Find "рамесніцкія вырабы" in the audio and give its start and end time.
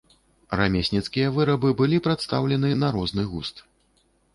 0.59-1.75